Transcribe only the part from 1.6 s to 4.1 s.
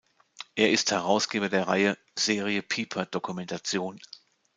Reihe "Serie Piper Dokumentation".